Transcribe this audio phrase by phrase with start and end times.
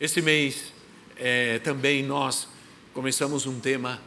[0.00, 0.72] Esse mês
[1.16, 2.46] é, também nós
[2.94, 4.00] começamos um tema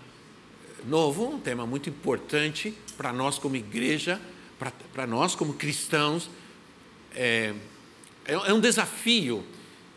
[0.85, 4.17] novo, um tema muito importante para nós como igreja,
[4.93, 6.29] para nós como cristãos.
[7.13, 7.53] É,
[8.23, 9.43] é, é um desafio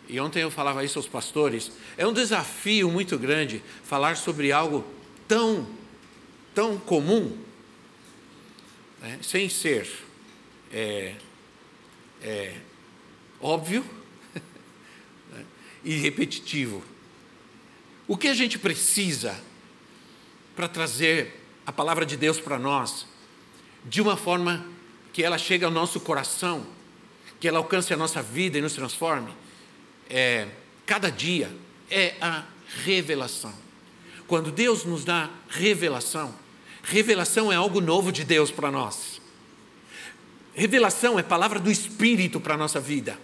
[0.09, 4.85] e ontem eu falava isso aos pastores, é um desafio muito grande falar sobre algo
[5.29, 5.65] tão,
[6.53, 7.39] tão comum,
[9.01, 9.89] né, sem ser
[10.73, 11.15] é,
[12.21, 12.57] é,
[13.41, 13.85] óbvio
[15.85, 16.83] e repetitivo.
[18.07, 19.39] O que a gente precisa
[20.55, 23.07] para trazer a palavra de Deus para nós
[23.85, 24.67] de uma forma
[25.13, 26.67] que ela chegue ao nosso coração,
[27.39, 29.33] que ela alcance a nossa vida e nos transforme?
[30.09, 30.49] é,
[30.87, 31.55] cada dia
[31.91, 32.45] é a
[32.85, 33.53] revelação.
[34.27, 36.35] Quando Deus nos dá revelação,
[36.83, 39.21] revelação é algo novo de Deus para nós.
[40.55, 43.19] Revelação é palavra do Espírito para a nossa vida.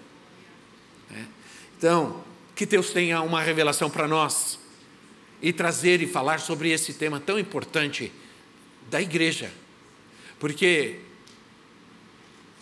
[1.13, 1.25] É.
[1.79, 2.25] Então,
[2.61, 4.59] que Deus tenha uma revelação para nós
[5.41, 8.13] e trazer e falar sobre esse tema tão importante
[8.91, 9.51] da igreja.
[10.39, 11.01] Porque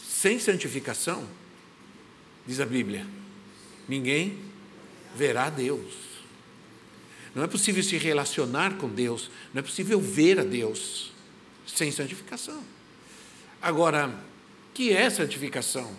[0.00, 1.28] sem santificação,
[2.46, 3.04] diz a Bíblia,
[3.88, 4.38] ninguém
[5.16, 5.94] verá Deus.
[7.34, 11.12] Não é possível se relacionar com Deus, não é possível ver a Deus
[11.66, 12.62] sem santificação.
[13.60, 14.16] Agora,
[14.72, 15.92] que é santificação?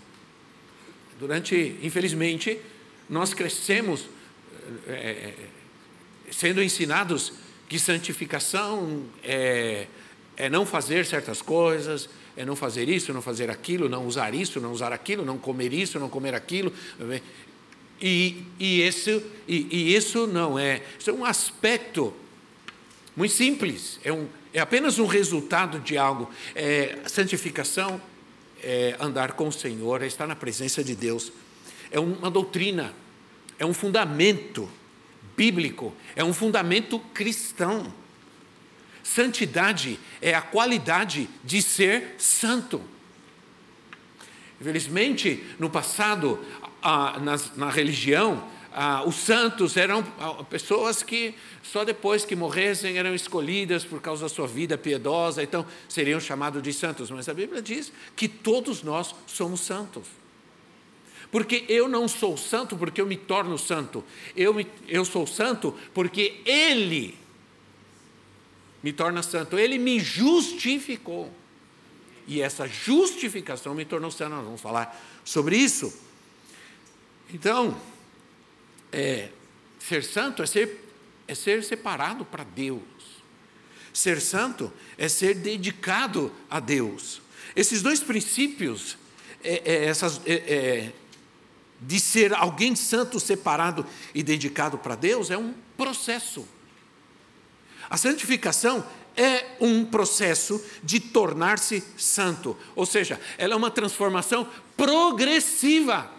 [1.19, 2.61] Durante, infelizmente,
[3.09, 4.05] nós crescemos
[4.87, 5.33] é,
[6.31, 7.33] sendo ensinados
[7.67, 9.87] que santificação é,
[10.37, 14.59] é não fazer certas coisas, é não fazer isso, não fazer aquilo, não usar isso,
[14.59, 16.71] não usar aquilo, não comer isso, não comer aquilo.
[18.01, 20.81] E, e, esse, e, e isso não é.
[20.97, 22.13] Isso é um aspecto
[23.15, 26.29] muito simples, é, um, é apenas um resultado de algo.
[26.55, 28.01] É, santificação
[28.63, 31.31] é andar com o Senhor, é estar na presença de Deus.
[31.91, 32.93] É uma doutrina,
[33.57, 34.69] é um fundamento
[35.35, 37.93] bíblico, é um fundamento cristão.
[39.01, 42.81] Santidade é a qualidade de ser santo.
[44.59, 46.39] Infelizmente, no passado,
[47.55, 48.43] na, religião,
[49.05, 50.03] os santos eram
[50.49, 51.33] pessoas que
[51.63, 56.61] só depois que morressem eram escolhidas por causa da sua vida piedosa, então seriam chamados
[56.61, 57.09] de santos.
[57.09, 60.18] Mas a Bíblia diz que todos nós somos santos.
[61.31, 64.03] Porque eu não sou santo porque eu me torno santo.
[64.35, 64.55] Eu,
[64.87, 67.17] eu sou santo porque Ele
[68.81, 69.57] me torna santo.
[69.57, 71.31] Ele me justificou.
[72.27, 74.35] E essa justificação me tornou santo.
[74.35, 75.93] Nós vamos falar sobre isso.
[77.31, 77.79] Então,
[78.91, 79.29] é,
[79.79, 80.83] ser santo é ser,
[81.27, 82.81] é ser separado para Deus.
[83.93, 87.21] Ser santo é ser dedicado a Deus.
[87.55, 88.97] Esses dois princípios,
[89.43, 90.93] é, é, essas, é, é,
[91.81, 96.47] de ser alguém santo, separado e dedicado para Deus, é um processo.
[97.89, 98.85] A santificação
[99.15, 104.47] é um processo de tornar-se santo, ou seja, ela é uma transformação
[104.77, 106.09] progressiva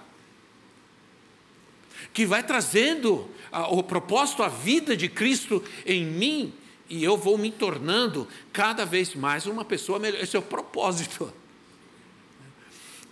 [2.13, 3.29] que vai trazendo
[3.71, 6.53] o propósito, a vida de Cristo em mim,
[6.89, 10.21] e eu vou me tornando cada vez mais uma pessoa melhor.
[10.21, 11.33] Esse é o propósito.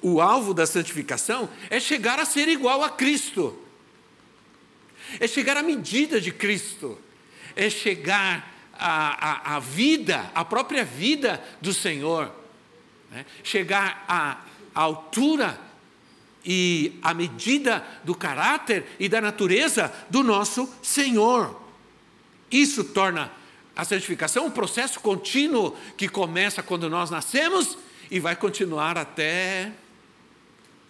[0.00, 3.58] O alvo da santificação é chegar a ser igual a Cristo,
[5.18, 6.98] é chegar à medida de Cristo,
[7.56, 12.32] é chegar à, à, à vida, à própria vida do Senhor,
[13.10, 13.26] né?
[13.42, 14.38] chegar à,
[14.74, 15.58] à altura
[16.44, 21.60] e à medida do caráter e da natureza do nosso Senhor.
[22.50, 23.32] Isso torna
[23.74, 27.76] a santificação um processo contínuo que começa quando nós nascemos
[28.10, 29.72] e vai continuar até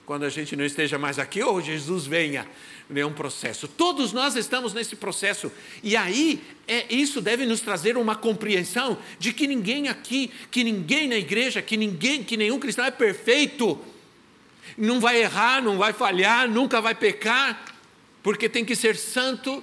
[0.08, 2.48] quando a gente não esteja mais aqui ou Jesus venha.
[2.96, 3.68] É um processo.
[3.68, 5.52] Todos nós estamos nesse processo.
[5.82, 11.08] E aí, é, isso deve nos trazer uma compreensão de que ninguém aqui, que ninguém
[11.08, 13.78] na igreja, que ninguém, que nenhum cristão é perfeito
[14.78, 17.62] não vai errar, não vai falhar, nunca vai pecar,
[18.22, 19.62] porque tem que ser santo.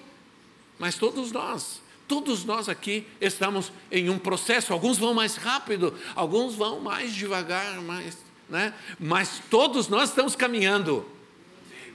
[0.77, 4.74] Mas todos nós, todos nós aqui estamos em um processo.
[4.74, 8.74] Alguns vão mais rápido, alguns vão mais devagar, mais, né?
[9.00, 11.06] mas todos nós estamos caminhando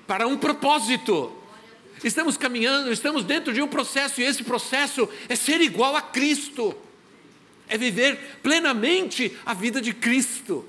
[0.07, 1.33] para um propósito.
[2.03, 6.75] Estamos caminhando, estamos dentro de um processo, e esse processo é ser igual a Cristo,
[7.69, 10.65] é viver plenamente a vida de Cristo.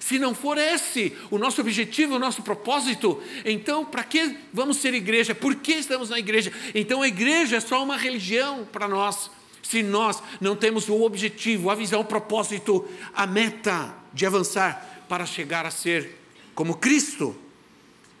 [0.00, 4.94] Se não for esse o nosso objetivo, o nosso propósito, então para que vamos ser
[4.94, 5.34] igreja?
[5.34, 6.50] Por que estamos na igreja?
[6.74, 9.30] Então a igreja é só uma religião para nós.
[9.62, 15.26] Se nós não temos o objetivo, a visão, o propósito, a meta de avançar para
[15.26, 16.18] chegar a ser
[16.54, 17.36] como Cristo.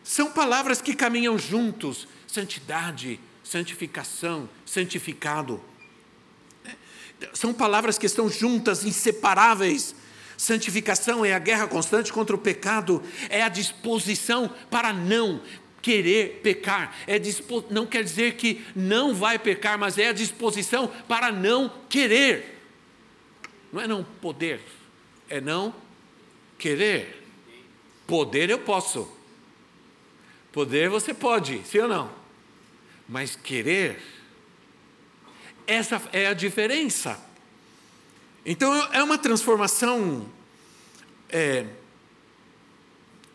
[0.02, 5.62] São palavras que caminham juntos: santidade, santificação, santificado.
[7.32, 9.94] São palavras que estão juntas, inseparáveis.
[10.36, 15.40] Santificação é a guerra constante contra o pecado, é a disposição para não
[15.80, 16.96] querer pecar.
[17.06, 17.64] É dispo...
[17.70, 22.60] Não quer dizer que não vai pecar, mas é a disposição para não querer.
[23.72, 24.60] Não é não poder,
[25.28, 25.74] é não
[26.62, 27.20] querer.
[28.06, 29.10] Poder eu posso.
[30.52, 32.12] Poder você pode, sim ou não?
[33.08, 34.00] Mas querer,
[35.66, 37.20] essa é a diferença.
[38.46, 40.30] Então é uma transformação
[41.28, 41.66] é,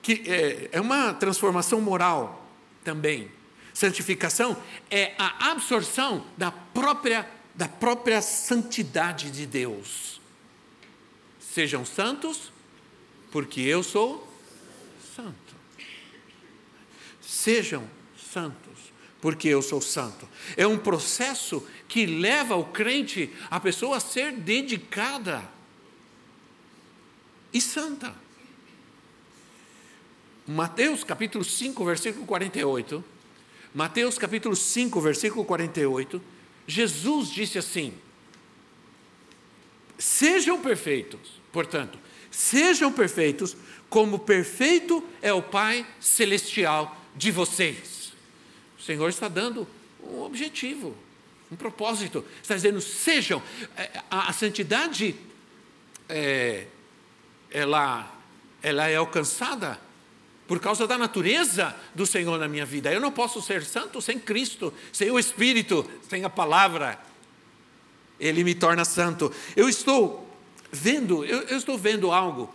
[0.02, 2.50] que é, é uma transformação moral
[2.84, 3.30] também.
[3.74, 4.56] Santificação
[4.90, 10.22] é a absorção da própria da própria santidade de Deus.
[11.40, 12.52] Sejam santos,
[13.38, 14.28] porque eu sou
[15.16, 15.56] santo.
[17.22, 17.88] Sejam
[18.18, 18.92] santos,
[19.22, 20.28] porque eu sou santo.
[20.56, 25.48] É um processo que leva o crente, a pessoa a ser dedicada
[27.54, 28.16] e santa.
[30.48, 33.06] Mateus capítulo 5, versículo 48.
[33.72, 36.20] Mateus capítulo 5, versículo 48.
[36.66, 37.94] Jesus disse assim:
[39.96, 43.56] Sejam perfeitos, portanto, sejam perfeitos,
[43.90, 48.14] como perfeito é o Pai celestial de vocês.
[48.78, 49.68] O Senhor está dando
[50.04, 50.96] um objetivo
[51.52, 52.26] um propósito.
[52.42, 53.42] Está dizendo, sejam.
[53.76, 55.16] É, a, a santidade,
[56.10, 56.66] é,
[57.50, 58.12] ela,
[58.62, 59.80] ela é alcançada
[60.46, 62.92] por causa da natureza do Senhor na minha vida.
[62.92, 67.00] Eu não posso ser santo sem Cristo, sem o Espírito, sem a palavra.
[68.20, 69.32] Ele me torna santo.
[69.56, 70.27] Eu estou
[70.72, 72.54] vendo, eu, eu estou vendo algo.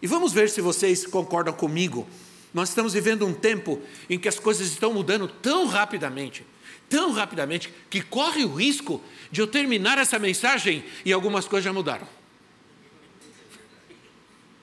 [0.00, 2.06] E vamos ver se vocês concordam comigo.
[2.52, 6.44] Nós estamos vivendo um tempo em que as coisas estão mudando tão rapidamente
[6.88, 11.72] tão rapidamente que corre o risco de eu terminar essa mensagem e algumas coisas já
[11.72, 12.06] mudaram.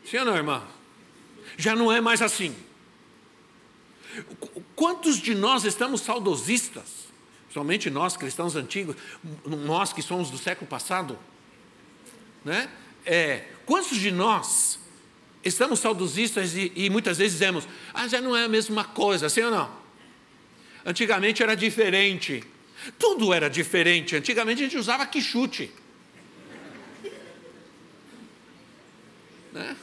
[0.05, 0.63] Sim ou não, irmã?
[1.57, 2.55] Já não é mais assim.
[4.75, 7.01] Quantos de nós estamos saudosistas?
[7.51, 8.95] Somente nós, cristãos antigos,
[9.45, 11.19] nós que somos do século passado,
[12.45, 12.69] né?
[13.05, 14.79] É, quantos de nós
[15.43, 19.41] estamos saudosistas e, e muitas vezes dizemos, ah, já não é a mesma coisa, sim
[19.41, 19.71] ou não?
[20.85, 22.43] Antigamente era diferente.
[22.97, 24.15] Tudo era diferente.
[24.15, 25.71] Antigamente a gente usava quichute.
[29.51, 29.75] Né?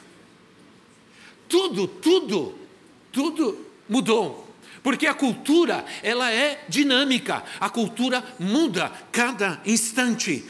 [1.47, 2.57] Tudo, tudo,
[3.11, 4.48] tudo mudou.
[4.81, 10.45] Porque a cultura, ela é dinâmica, a cultura muda cada instante.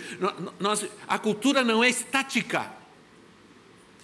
[0.59, 2.71] Nós, a cultura não é estática.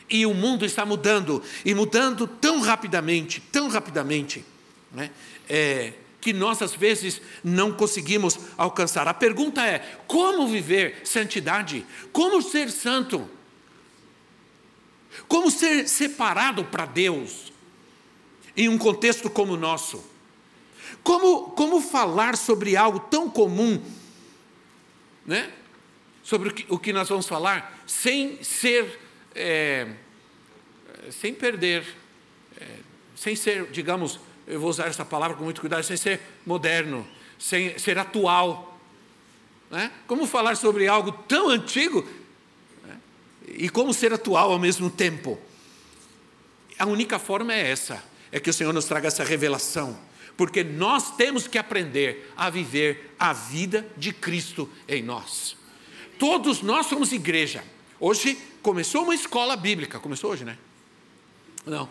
[0.09, 4.45] E o mundo está mudando, e mudando tão rapidamente, tão rapidamente.
[4.91, 5.09] Né?
[5.49, 9.07] É, que nós às vezes não conseguimos alcançar.
[9.07, 11.85] A pergunta é: como viver santidade?
[12.11, 13.29] Como ser santo?
[15.27, 17.53] Como ser separado para Deus
[18.57, 20.14] em um contexto como o nosso?
[21.03, 23.81] Como, como falar sobre algo tão comum,
[25.25, 25.51] né?
[26.23, 28.99] Sobre o que, o que nós vamos falar, sem ser,
[29.33, 29.87] é,
[31.11, 31.85] sem perder,
[32.59, 32.67] é,
[33.15, 37.07] sem ser, digamos, eu vou usar essa palavra com muito cuidado, sem ser moderno,
[37.39, 38.79] sem ser atual.
[39.69, 39.91] Né?
[40.07, 42.07] Como falar sobre algo tão antigo
[42.83, 42.97] né?
[43.47, 45.39] e como ser atual ao mesmo tempo?
[46.77, 49.97] A única forma é essa, é que o Senhor nos traga essa revelação,
[50.37, 55.55] porque nós temos que aprender a viver a vida de Cristo em nós.
[56.19, 57.63] Todos nós somos igreja.
[57.99, 60.57] Hoje começou uma escola bíblica, começou hoje, né?
[61.65, 61.89] Não,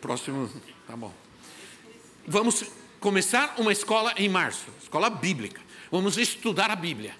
[0.00, 0.50] próximo,
[0.86, 1.14] tá bom
[2.28, 2.64] vamos
[3.00, 5.60] começar uma escola em março, escola bíblica.
[5.90, 7.16] Vamos estudar a Bíblia.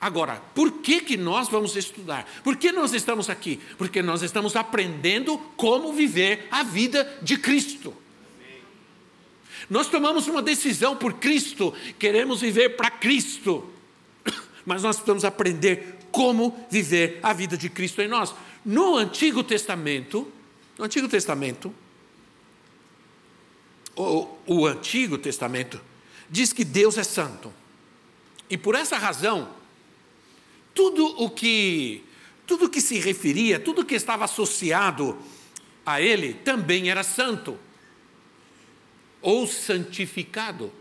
[0.00, 2.24] Agora, por que, que nós vamos estudar?
[2.44, 3.60] Por que nós estamos aqui?
[3.76, 7.92] Porque nós estamos aprendendo como viver a vida de Cristo.
[9.68, 13.68] Nós tomamos uma decisão por Cristo, queremos viver para Cristo,
[14.64, 18.34] mas nós precisamos aprender como viver a vida de Cristo em nós.
[18.64, 20.30] No Antigo Testamento,
[20.78, 21.74] no Antigo Testamento,
[23.96, 25.80] o, o Antigo Testamento
[26.30, 27.52] diz que Deus é santo.
[28.48, 29.48] E por essa razão,
[30.74, 32.04] tudo o que
[32.46, 35.18] tudo que se referia, tudo que estava associado
[35.84, 37.58] a ele também era santo
[39.26, 40.72] ou santificado.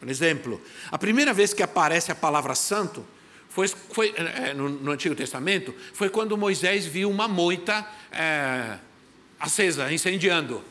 [0.00, 3.06] Por exemplo, a primeira vez que aparece a palavra santo
[3.48, 8.78] foi, foi é, no, no, Antigo Testamento, foi quando Moisés viu uma moita é,
[9.38, 10.64] acesa, incendiando.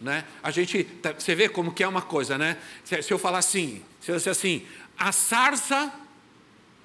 [0.00, 0.24] Né?
[0.40, 2.56] A gente, tá, você vê como que é uma coisa, né?
[2.84, 4.64] Se, se eu falar assim, se eu disser assim,
[4.96, 5.92] a sarça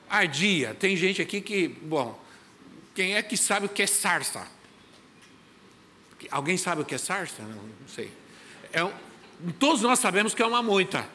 [0.10, 0.76] ardia.
[0.80, 2.20] Tem gente aqui que, bom,
[2.96, 4.48] quem é que sabe o que é sarça?
[6.32, 7.44] Alguém sabe o que é sarça?
[7.44, 8.12] Não, não sei.
[8.72, 8.92] É um,
[9.52, 11.08] todos nós sabemos que é uma moita,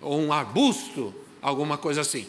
[0.00, 2.26] ou um arbusto, alguma coisa assim.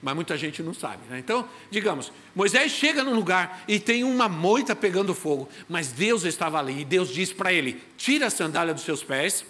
[0.00, 1.02] Mas muita gente não sabe.
[1.08, 1.18] Né?
[1.18, 6.58] Então, digamos, Moisés chega num lugar e tem uma moita pegando fogo, mas Deus estava
[6.58, 9.44] ali e Deus diz para ele: tira a sandália dos seus pés,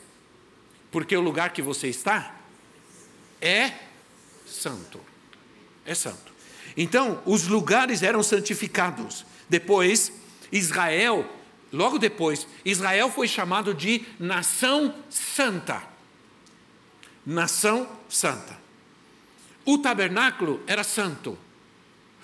[0.90, 2.34] porque o lugar que você está
[3.40, 3.72] é
[4.46, 5.00] santo.
[5.84, 6.32] É santo.
[6.76, 9.24] Então, os lugares eram santificados.
[9.48, 10.12] Depois,
[10.50, 11.28] Israel,
[11.72, 15.82] logo depois, Israel foi chamado de nação santa.
[17.24, 18.58] Nação santa.
[19.64, 21.38] O tabernáculo era santo.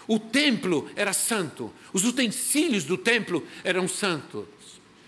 [0.07, 1.73] O templo era santo.
[1.93, 4.47] Os utensílios do templo eram santos.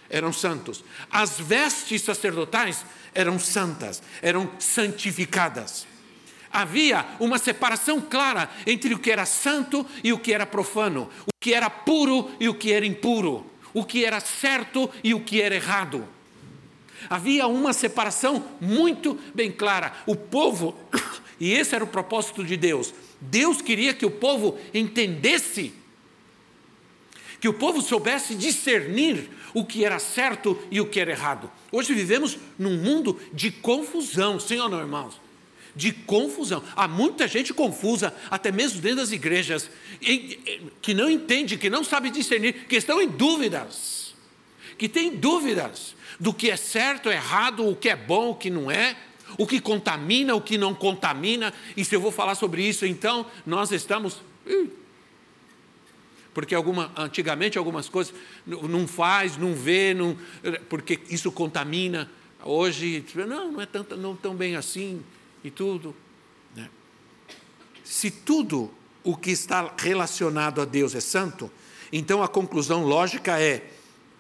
[0.09, 0.85] Eram santos.
[1.11, 5.87] As vestes sacerdotais eram santas, eram santificadas
[6.57, 11.31] havia uma separação clara entre o que era santo e o que era profano, o
[11.39, 13.45] que era puro e o que era impuro,
[13.77, 16.09] o que era certo e o que era errado.
[17.11, 19.93] Havia uma separação muito bem clara.
[20.07, 20.75] O povo,
[21.39, 25.75] e esse era o propósito de Deus, Deus queria que o povo entendesse,
[27.39, 31.53] que o povo soubesse discernir o que era certo e o que era errado.
[31.71, 35.21] Hoje vivemos num mundo de confusão, sim ou não, irmãos?
[35.77, 36.65] De confusão.
[36.75, 39.71] Há muita gente confusa, até mesmo dentro das igrejas,
[40.81, 44.15] que não entende, que não sabe discernir, que estão em dúvidas,
[44.79, 48.71] que tem dúvidas do que é certo, errado, o que é bom, o que não
[48.71, 48.97] é,
[49.37, 51.53] o que contamina, o que não contamina.
[51.77, 54.23] E se eu vou falar sobre isso, então nós estamos.
[56.33, 58.15] Porque alguma, antigamente algumas coisas
[58.47, 60.17] não faz, não vê, não,
[60.71, 62.11] porque isso contamina.
[62.43, 65.03] Hoje, não, não é não tão bem assim
[65.47, 65.95] e tudo.
[66.55, 66.69] Né?
[67.85, 68.73] Se tudo
[69.03, 71.51] o que está relacionado a Deus é santo,
[71.93, 73.71] então a conclusão lógica é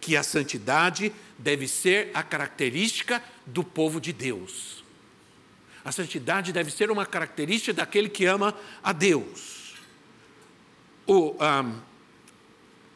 [0.00, 4.84] que a santidade deve ser a característica do povo de Deus.
[5.84, 9.74] A santidade deve ser uma característica daquele que ama a Deus.
[11.06, 11.80] O, um,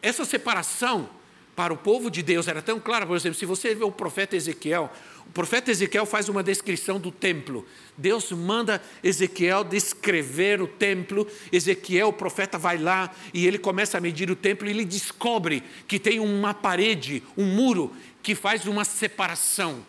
[0.02, 1.08] essa separação
[1.54, 4.34] para o povo de Deus era tão clara, por exemplo, se você vê o profeta
[4.34, 4.90] Ezequiel,
[5.30, 7.64] o profeta Ezequiel faz uma descrição do templo.
[7.96, 11.24] Deus manda Ezequiel descrever o templo.
[11.52, 15.62] Ezequiel, o profeta, vai lá e ele começa a medir o templo e ele descobre
[15.86, 17.94] que tem uma parede, um muro,
[18.24, 19.86] que faz uma separação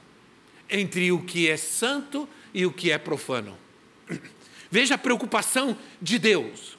[0.69, 3.57] entre o que é santo e o que é profano.
[4.69, 6.77] Veja a preocupação de Deus.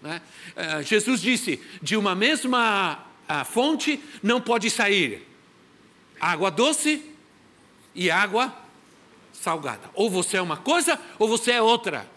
[0.00, 0.22] Né?
[0.54, 5.26] Eh, Jesus disse: de uma mesma ah, fonte não pode sair
[6.20, 7.17] água doce
[7.94, 8.54] e água
[9.32, 9.90] salgada.
[9.94, 12.08] Ou você é uma coisa ou você é outra.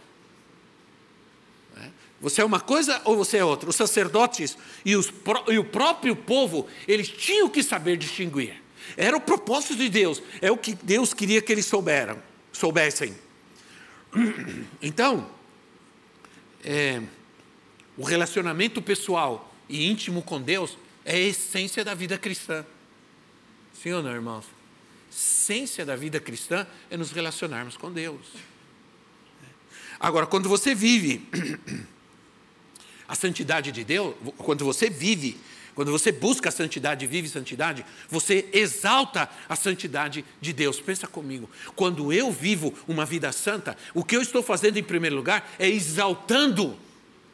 [2.22, 3.70] Você é uma coisa ou você é outra.
[3.70, 5.12] Os sacerdotes e, os,
[5.48, 8.62] e o próprio povo, eles tinham que saber distinguir.
[8.96, 13.16] Era o propósito de Deus, é o que Deus queria que eles souberam, soubessem.
[14.82, 15.30] Então,
[16.63, 17.01] é,
[17.98, 22.66] o relacionamento pessoal e íntimo com Deus é a essência da vida cristã.
[23.74, 24.46] Sim ou não, irmãos?
[25.12, 28.27] Essência da vida cristã é nos relacionarmos com Deus.
[30.00, 31.27] Agora, quando você vive
[33.08, 35.38] a santidade de Deus, quando você vive,
[35.75, 40.80] quando você busca a santidade, vive santidade, você exalta a santidade de Deus.
[40.80, 45.15] Pensa comigo, quando eu vivo uma vida santa, o que eu estou fazendo em primeiro
[45.15, 46.77] lugar é exaltando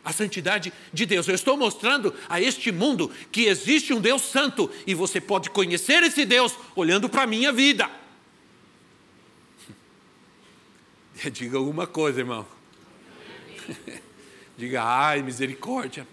[0.08, 1.28] a santidade de Deus.
[1.28, 6.02] Eu estou mostrando a este mundo que existe um Deus santo e você pode conhecer
[6.02, 7.92] esse Deus olhando para a minha vida.
[11.30, 12.48] Diga alguma coisa, irmão.
[14.58, 16.08] Diga, ai, misericórdia.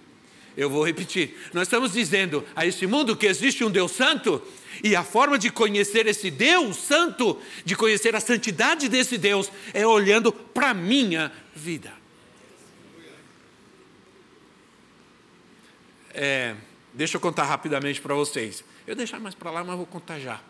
[0.56, 1.36] Eu vou repetir.
[1.52, 4.42] Nós estamos dizendo a este mundo que existe um Deus santo
[4.82, 9.86] e a forma de conhecer esse Deus santo, de conhecer a santidade desse Deus, é
[9.86, 12.03] olhando para a minha vida.
[16.14, 16.54] É,
[16.92, 18.64] deixa eu contar rapidamente para vocês.
[18.86, 20.40] Eu deixar mais para lá, mas vou contar já.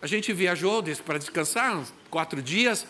[0.00, 2.86] a gente viajou para descansar, uns quatro dias,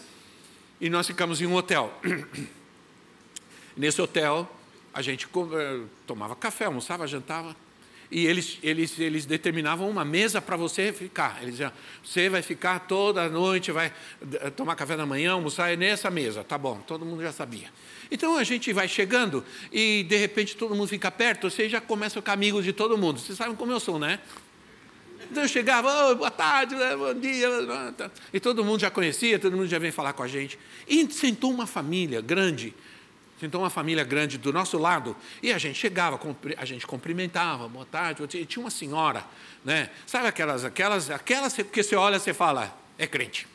[0.80, 1.92] e nós ficamos em um hotel.
[3.76, 4.50] Nesse hotel,
[4.92, 7.56] a gente eh, tomava café, almoçava, jantava,
[8.12, 11.38] e eles, eles, eles determinavam uma mesa para você ficar.
[11.40, 11.72] Eles diziam,
[12.04, 13.90] você vai ficar toda noite, vai
[14.54, 16.44] tomar café da manhã, almoçar é nessa mesa.
[16.44, 17.72] Tá bom, todo mundo já sabia.
[18.10, 19.42] Então a gente vai chegando
[19.72, 23.18] e de repente todo mundo fica perto, você já começa a ficar de todo mundo.
[23.18, 24.20] Vocês sabem como eu sou, né?
[25.30, 27.48] Então eu chegava, oh, boa tarde, né, bom dia.
[28.30, 30.58] E todo mundo já conhecia, todo mundo já vem falar com a gente.
[30.86, 32.74] E sentou uma família grande,
[33.42, 36.16] sentou uma família grande do nosso lado, e a gente chegava,
[36.56, 38.22] a gente cumprimentava, boa tarde.
[38.38, 39.24] E tinha uma senhora,
[39.64, 39.90] né?
[40.06, 43.48] Sabe aquelas, aquelas, aquelas que você olha e você fala, é crente.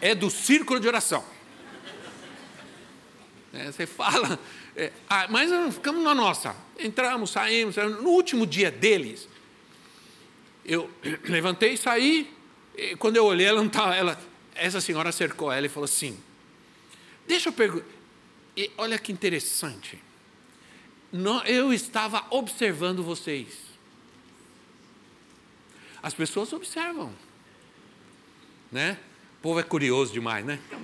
[0.00, 1.24] É do círculo de oração.
[3.52, 4.38] É, você fala,
[4.76, 6.54] é, ah, mas ficamos na nossa.
[6.78, 7.74] Entramos, saímos.
[7.74, 9.28] No último dia deles,
[10.64, 10.88] eu
[11.26, 12.32] levantei e saí.
[12.76, 13.96] E quando eu olhei, ela não estava.
[13.96, 14.16] Ela,
[14.54, 16.16] essa senhora cercou ela e falou assim:
[17.26, 17.93] Deixa eu perguntar.
[18.76, 19.98] Olha que interessante.
[21.46, 23.48] Eu estava observando vocês.
[26.02, 27.12] As pessoas observam.
[28.70, 28.98] Né?
[29.38, 30.58] O povo é curioso demais, né?
[30.68, 30.78] Tá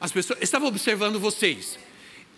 [0.00, 1.78] As pessoas estavam observando vocês.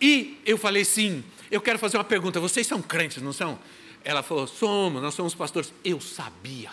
[0.01, 2.41] E eu falei sim, eu quero fazer uma pergunta.
[2.41, 3.59] Vocês são crentes, não são?
[4.05, 5.73] Ela falou: somos, nós somos pastores.
[5.85, 6.71] Eu sabia.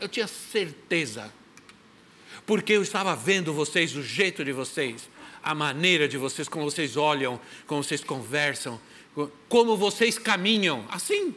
[0.00, 1.32] Eu tinha certeza.
[2.50, 5.08] Porque eu estava vendo vocês, o jeito de vocês,
[5.40, 8.80] a maneira de vocês, como vocês olham, como vocês conversam,
[9.48, 10.84] como vocês caminham.
[10.90, 11.32] Assim.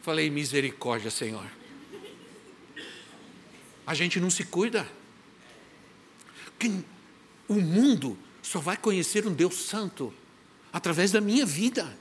[0.00, 1.44] Falei: misericórdia, Senhor.
[3.86, 4.90] A gente não se cuida.
[6.58, 6.82] Quem,
[7.46, 10.14] o mundo só vai conhecer um Deus santo
[10.72, 11.94] através da minha vida.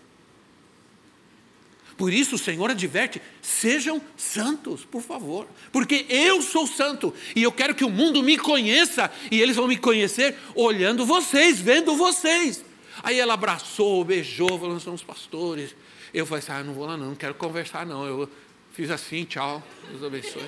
[2.00, 7.52] Por isso o Senhor adverte: sejam santos, por favor, porque eu sou santo e eu
[7.52, 12.64] quero que o mundo me conheça e eles vão me conhecer olhando vocês, vendo vocês.
[13.04, 15.76] Aí ela abraçou, beijou, falou: nós somos pastores.
[16.14, 18.06] Eu falei assim: ah, não vou lá não, não quero conversar não.
[18.06, 18.30] Eu
[18.72, 20.48] fiz assim, tchau, Deus abençoe.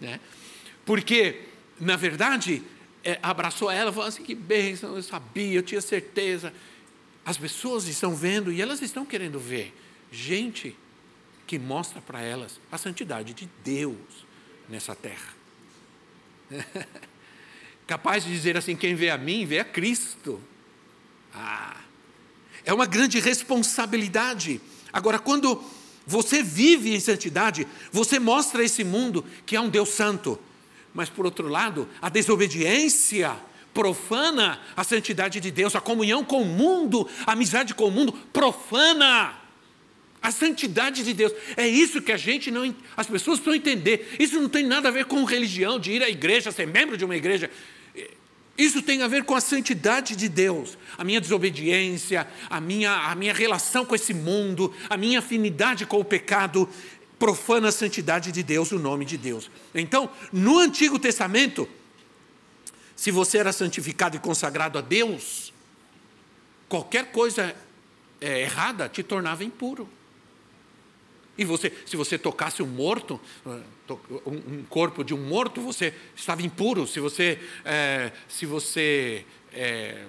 [0.00, 0.18] né?
[0.84, 1.42] Porque,
[1.78, 2.64] na verdade,
[3.04, 6.52] é, abraçou ela, falou assim: que bênção, eu sabia, eu tinha certeza.
[7.24, 9.74] As pessoas estão vendo e elas estão querendo ver
[10.10, 10.76] gente
[11.46, 13.96] que mostra para elas a santidade de Deus
[14.68, 15.34] nessa terra.
[17.86, 20.40] Capaz de dizer assim: quem vê a mim, vê a Cristo.
[21.34, 21.80] Ah,
[22.64, 24.60] é uma grande responsabilidade.
[24.92, 25.62] Agora, quando
[26.06, 30.38] você vive em santidade, você mostra a esse mundo que é um Deus santo.
[30.94, 33.34] Mas, por outro lado, a desobediência
[33.72, 38.12] profana a santidade de Deus, a comunhão com o mundo, a amizade com o mundo,
[38.32, 39.34] profana
[40.22, 41.32] a santidade de Deus.
[41.56, 42.74] É isso que a gente não.
[42.96, 44.14] As pessoas precisam entender.
[44.20, 47.04] Isso não tem nada a ver com religião, de ir à igreja, ser membro de
[47.04, 47.50] uma igreja.
[48.56, 53.14] Isso tem a ver com a santidade de Deus, a minha desobediência, a minha, a
[53.14, 56.68] minha relação com esse mundo, a minha afinidade com o pecado,
[57.18, 59.50] profana a santidade de Deus, o nome de Deus.
[59.74, 61.66] Então, no Antigo Testamento,
[63.02, 65.52] se você era santificado e consagrado a Deus,
[66.68, 67.52] qualquer coisa
[68.20, 69.88] é, errada te tornava impuro.
[71.36, 73.60] E você, se você tocasse um morto, ah,
[74.24, 76.86] um corpo de um morto, você estava impuro.
[76.86, 80.04] Se você, é, se você, é,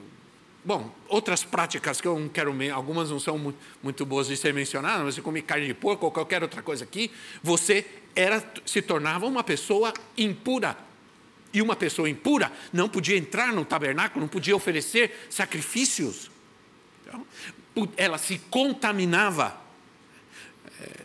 [0.63, 3.39] bom, outras práticas que eu não quero, algumas não são
[3.81, 6.83] muito, boas de ser mencionadas, mas você come carne de porco ou qualquer outra coisa
[6.83, 7.09] aqui,
[7.41, 10.92] você era, se tornava uma pessoa impura.
[11.53, 16.31] E uma pessoa impura não podia entrar no tabernáculo, não podia oferecer sacrifícios.
[17.01, 17.25] Então,
[17.95, 19.61] ela se contaminava.
[20.81, 21.01] É,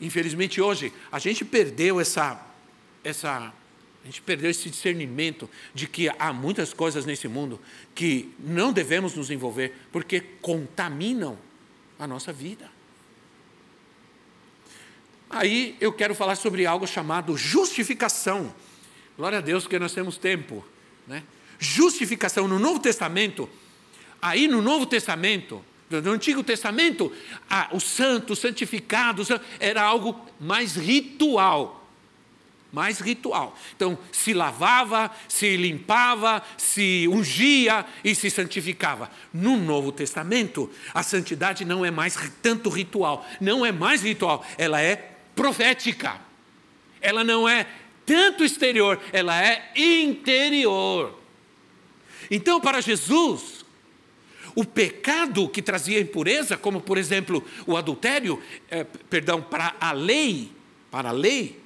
[0.00, 2.40] infelizmente hoje a gente perdeu essa,
[3.02, 3.52] essa,
[4.02, 7.60] a gente perdeu esse discernimento de que há muitas coisas nesse mundo
[7.94, 11.38] que não devemos nos envolver porque contaminam
[11.98, 12.72] a nossa vida.
[15.28, 18.54] Aí eu quero falar sobre algo chamado justificação.
[19.16, 20.64] Glória a Deus que nós temos tempo.
[21.06, 21.22] Né?
[21.58, 23.48] Justificação no Novo Testamento,
[24.20, 27.12] aí no Novo Testamento, no Antigo Testamento,
[27.48, 29.22] ah, o santo, o santificado,
[29.60, 31.82] era algo mais ritual.
[32.72, 33.56] Mais ritual.
[33.76, 39.08] Então, se lavava, se limpava, se ungia e se santificava.
[39.32, 44.80] No Novo Testamento, a santidade não é mais tanto ritual, não é mais ritual, ela
[44.80, 44.96] é
[45.36, 46.20] profética.
[47.00, 47.68] Ela não é
[48.04, 51.18] tanto exterior, ela é interior.
[52.30, 53.64] Então, para Jesus,
[54.54, 58.40] o pecado que trazia impureza, como por exemplo o adultério,
[58.70, 60.50] é, perdão, para a lei,
[60.90, 61.60] para a lei,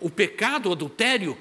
[0.00, 1.36] o pecado, o adultério,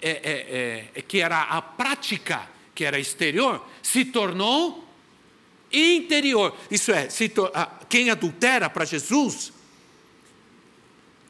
[0.00, 4.86] é, é, é que era a prática, que era exterior, se tornou
[5.72, 6.56] interior.
[6.70, 7.08] Isso é,
[7.88, 9.52] quem adultera para Jesus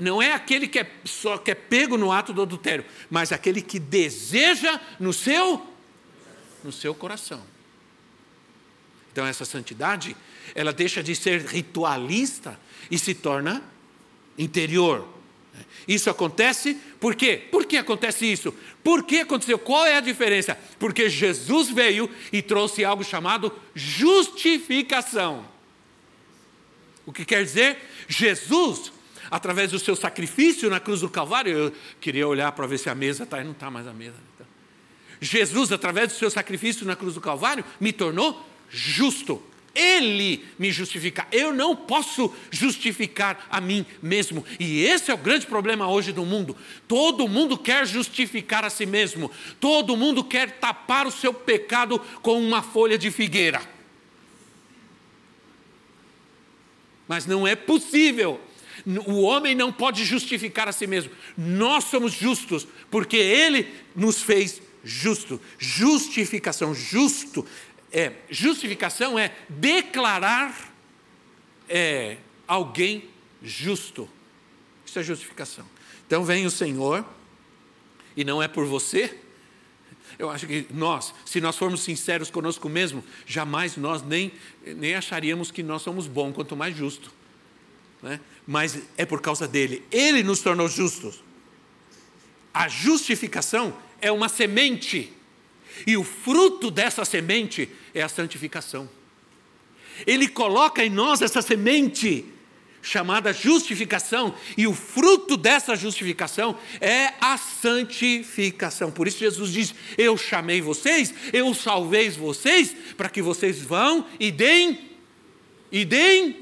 [0.02, 3.62] não é aquele que é só que é pego no ato do adultério, mas aquele
[3.62, 5.66] que deseja no seu
[6.64, 7.42] no seu coração.
[9.12, 10.16] Então essa santidade,
[10.54, 12.58] ela deixa de ser ritualista
[12.90, 13.62] e se torna
[14.38, 15.06] interior.
[15.86, 17.36] Isso acontece por quê?
[17.50, 18.54] Por que acontece isso?
[18.82, 19.58] Por que aconteceu?
[19.58, 20.58] Qual é a diferença?
[20.78, 25.46] Porque Jesus veio e trouxe algo chamado justificação.
[27.04, 27.78] O que quer dizer?
[28.08, 28.92] Jesus,
[29.32, 32.94] através do seu sacrifício na cruz do Calvário, eu queria olhar para ver se a
[32.94, 34.16] mesa está, e não está mais a mesa.
[34.34, 34.46] Então,
[35.22, 39.42] Jesus, através do seu sacrifício na cruz do Calvário, me tornou justo.
[39.74, 41.26] Ele me justifica.
[41.32, 44.44] Eu não posso justificar a mim mesmo.
[44.60, 46.54] E esse é o grande problema hoje do mundo.
[46.86, 49.30] Todo mundo quer justificar a si mesmo.
[49.58, 53.62] Todo mundo quer tapar o seu pecado com uma folha de figueira.
[57.08, 58.38] Mas não é possível.
[59.06, 61.12] O homem não pode justificar a si mesmo.
[61.36, 65.40] Nós somos justos porque ele nos fez justo.
[65.58, 67.46] Justificação, justo
[67.92, 70.72] é, justificação é declarar
[71.68, 72.16] é,
[72.48, 73.04] alguém
[73.42, 74.08] justo.
[74.86, 75.66] Isso é justificação.
[76.06, 77.04] Então vem o Senhor,
[78.16, 79.18] e não é por você.
[80.18, 84.32] Eu acho que nós, se nós formos sinceros conosco mesmo, jamais nós nem,
[84.64, 87.12] nem acharíamos que nós somos bons, quanto mais justo.
[88.02, 88.20] Né?
[88.46, 89.82] Mas é por causa dele.
[89.90, 91.22] Ele nos tornou justos.
[92.52, 95.12] A justificação é uma semente
[95.86, 98.88] e o fruto dessa semente é a santificação.
[100.06, 102.26] Ele coloca em nós essa semente
[102.84, 108.90] chamada justificação, e o fruto dessa justificação é a santificação.
[108.90, 114.32] Por isso Jesus diz: Eu chamei vocês, eu salvei vocês, para que vocês vão e
[114.32, 114.90] deem,
[115.70, 116.41] e deem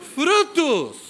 [0.00, 1.06] frutos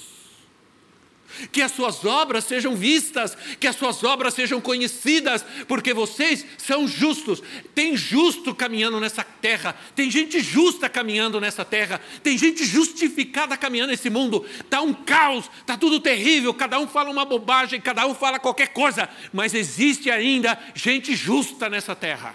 [1.53, 6.87] que as suas obras sejam vistas, que as suas obras sejam conhecidas, porque vocês são
[6.89, 7.43] justos.
[7.75, 13.91] Tem justo caminhando nessa terra, tem gente justa caminhando nessa terra, tem gente justificada caminhando
[13.91, 14.45] nesse mundo.
[14.61, 18.69] Está um caos, está tudo terrível, cada um fala uma bobagem, cada um fala qualquer
[18.69, 22.35] coisa, mas existe ainda gente justa nessa terra.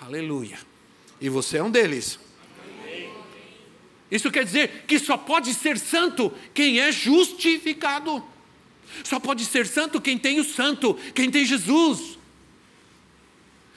[0.00, 0.58] Aleluia.
[1.20, 2.18] E você é um deles.
[4.10, 8.24] Isso quer dizer que só pode ser santo quem é justificado.
[9.04, 12.18] Só pode ser santo quem tem o santo, quem tem Jesus.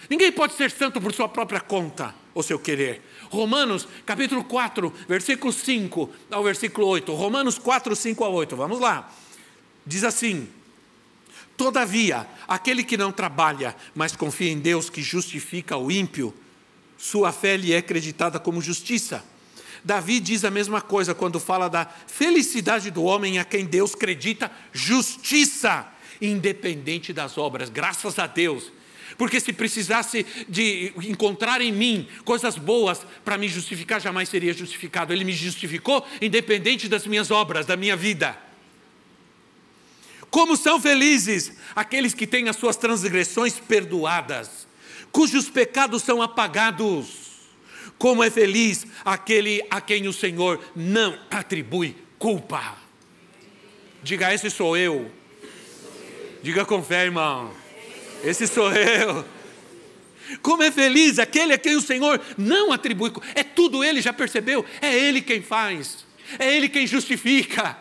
[0.09, 3.01] Ninguém pode ser santo por sua própria conta ou seu querer.
[3.29, 7.13] Romanos, capítulo 4, versículo 5 ao versículo 8.
[7.13, 8.55] Romanos 4, 5 a 8.
[8.55, 9.11] Vamos lá.
[9.85, 10.47] Diz assim:
[11.57, 16.33] Todavia, aquele que não trabalha, mas confia em Deus que justifica o ímpio,
[16.97, 19.23] sua fé lhe é acreditada como justiça.
[19.83, 24.51] Davi diz a mesma coisa quando fala da felicidade do homem a quem Deus acredita
[24.71, 25.87] justiça,
[26.21, 28.71] independente das obras, graças a Deus.
[29.17, 35.11] Porque se precisasse de encontrar em mim coisas boas para me justificar, jamais seria justificado.
[35.11, 38.37] Ele me justificou independente das minhas obras, da minha vida.
[40.29, 44.65] Como são felizes aqueles que têm as suas transgressões perdoadas,
[45.11, 47.30] cujos pecados são apagados.
[48.01, 52.75] Como é feliz aquele a quem o Senhor não atribui culpa.
[54.01, 55.11] Diga, esse sou eu.
[56.41, 57.53] Diga com fé, irmão.
[58.23, 59.23] Esse sou eu.
[60.41, 63.11] Como é feliz aquele a quem o Senhor não atribui.
[63.11, 63.27] culpa.
[63.35, 64.65] É tudo Ele, já percebeu?
[64.81, 66.03] É Ele quem faz.
[66.39, 67.77] É Ele quem justifica.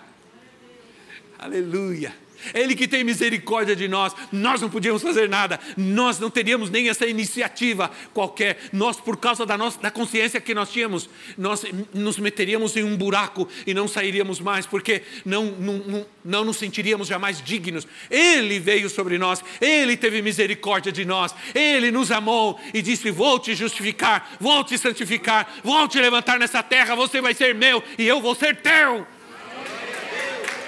[1.38, 2.14] Aleluia.
[2.54, 6.88] Ele que tem misericórdia de nós, nós não podíamos fazer nada, nós não teríamos nem
[6.88, 12.18] essa iniciativa qualquer, nós, por causa da, nossa, da consciência que nós tínhamos, nós nos
[12.18, 17.08] meteríamos em um buraco e não sairíamos mais, porque não, não, não, não nos sentiríamos
[17.08, 17.86] jamais dignos.
[18.10, 23.38] Ele veio sobre nós, Ele teve misericórdia de nós, Ele nos amou e disse: Vou
[23.38, 28.06] te justificar, vou te santificar, vou te levantar nessa terra, você vai ser meu e
[28.06, 29.06] eu vou ser teu.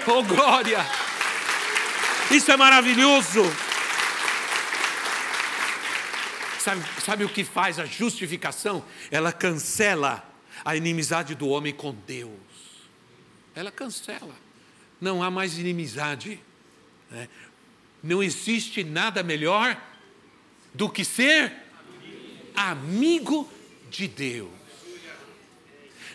[0.05, 0.85] Oh glória!
[2.33, 3.43] Isso é maravilhoso.
[6.59, 8.83] Sabe, sabe o que faz a justificação?
[9.11, 10.27] Ela cancela
[10.65, 12.31] a inimizade do homem com Deus.
[13.53, 14.35] Ela cancela.
[14.99, 16.39] Não há mais inimizade.
[17.11, 17.29] Né?
[18.01, 19.79] Não existe nada melhor
[20.73, 21.53] do que ser
[22.55, 23.47] amigo
[23.91, 24.49] de Deus.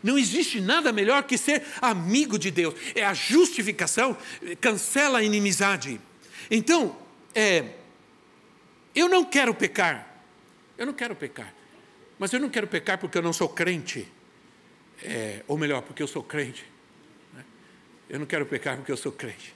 [0.03, 2.75] Não existe nada melhor que ser amigo de Deus.
[2.97, 4.17] É a justificação,
[4.61, 6.01] cancela a inimizade.
[6.51, 6.97] Então,
[7.35, 7.75] é,
[8.95, 10.25] eu não quero pecar.
[10.77, 11.53] Eu não quero pecar.
[12.19, 14.09] Mas eu não quero pecar porque eu não sou crente.
[15.03, 16.65] É, ou melhor, porque eu sou crente.
[17.33, 17.45] Né?
[18.09, 19.55] Eu não quero pecar porque eu sou crente.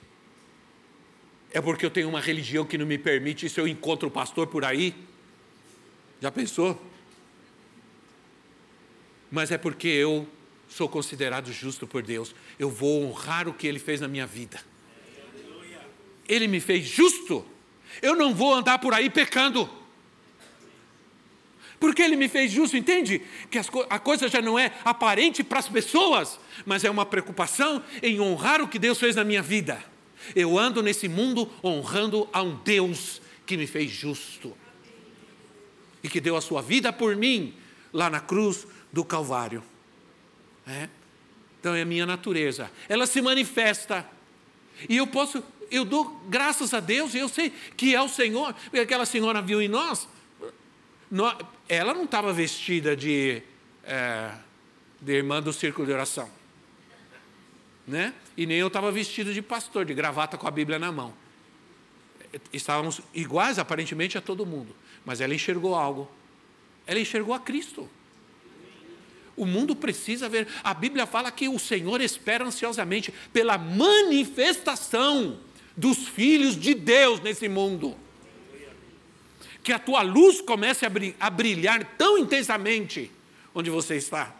[1.51, 4.47] É porque eu tenho uma religião que não me permite, se eu encontro o pastor
[4.47, 4.95] por aí.
[6.21, 6.81] Já pensou?
[9.29, 10.27] Mas é porque eu
[10.69, 12.33] sou considerado justo por Deus.
[12.57, 14.59] Eu vou honrar o que Ele fez na minha vida.
[16.27, 17.45] Ele me fez justo.
[18.01, 19.69] Eu não vou andar por aí pecando.
[21.79, 23.21] Porque ele me fez justo, entende?
[23.51, 23.59] Que
[23.89, 28.61] a coisa já não é aparente para as pessoas, mas é uma preocupação em honrar
[28.61, 29.83] o que Deus fez na minha vida.
[30.33, 34.55] Eu ando nesse mundo honrando a um Deus que me fez justo
[36.01, 37.53] e que deu a sua vida por mim
[37.91, 39.63] lá na cruz do Calvário.
[40.65, 40.87] É?
[41.59, 42.71] Então é a minha natureza.
[42.87, 44.07] Ela se manifesta.
[44.87, 48.53] E eu posso, eu dou graças a Deus, e eu sei que é o Senhor,
[48.53, 50.07] porque aquela senhora viu em nós.
[51.67, 53.41] ela não estava vestida de,
[53.83, 54.31] é,
[55.01, 56.29] de irmã do círculo de oração.
[57.87, 58.13] Né?
[58.37, 61.13] E nem eu estava vestido de pastor, de gravata com a Bíblia na mão.
[62.51, 66.09] Estávamos iguais aparentemente a todo mundo, mas ela enxergou algo.
[66.87, 67.89] Ela enxergou a Cristo.
[69.35, 70.47] O mundo precisa ver.
[70.63, 75.39] A Bíblia fala que o Senhor espera ansiosamente pela manifestação
[75.75, 77.95] dos filhos de Deus nesse mundo.
[79.63, 80.85] Que a tua luz comece
[81.19, 83.11] a brilhar tão intensamente
[83.55, 84.35] onde você está.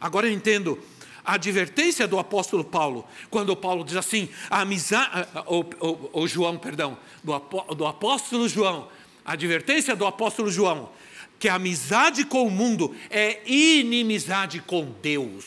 [0.00, 0.78] Agora eu entendo
[1.24, 7.38] a advertência do apóstolo Paulo, quando Paulo diz assim, a amizade, ou, João, perdão, do,
[7.74, 8.88] do apóstolo João,
[9.24, 10.90] a advertência do apóstolo João,
[11.38, 15.44] que a amizade com o mundo é inimizade com Deus.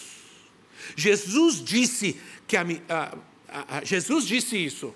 [0.95, 3.17] Jesus disse que a, a, a,
[3.83, 4.93] Jesus disse isso.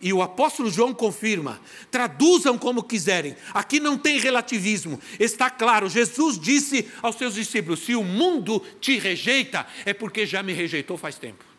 [0.00, 1.60] E o apóstolo João confirma.
[1.90, 3.36] Traduzam como quiserem.
[3.54, 5.00] Aqui não tem relativismo.
[5.18, 5.88] Está claro.
[5.88, 10.98] Jesus disse aos seus discípulos: se o mundo te rejeita, é porque já me rejeitou
[10.98, 11.51] faz tempo.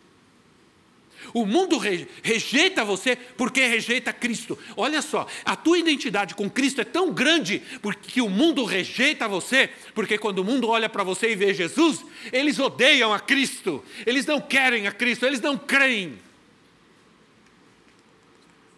[1.34, 4.58] O mundo rejeita você porque rejeita Cristo.
[4.78, 9.70] Olha só, a tua identidade com Cristo é tão grande porque o mundo rejeita você,
[9.96, 14.28] porque quando o mundo olha para você e vê Jesus, eles odeiam a Cristo, eles
[14.28, 16.20] não querem a Cristo, eles não creem.